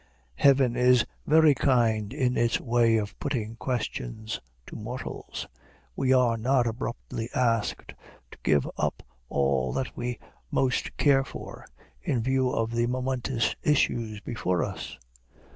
[0.37, 5.45] Heaven is very kind in its way of putting questions to mortals.
[5.95, 7.93] We are not abruptly asked
[8.31, 10.17] to give up all that we
[10.49, 11.67] most care for,
[12.01, 14.97] in view of the momentous issues before us.